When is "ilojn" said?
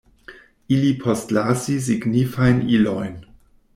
2.79-3.15